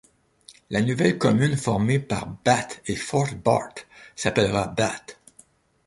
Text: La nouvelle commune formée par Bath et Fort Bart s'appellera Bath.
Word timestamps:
La 0.71 0.81
nouvelle 0.81 1.19
commune 1.19 1.55
formée 1.55 1.99
par 1.99 2.25
Bath 2.43 2.81
et 2.87 2.95
Fort 2.95 3.35
Bart 3.35 3.75
s'appellera 4.15 4.65
Bath. 4.65 5.19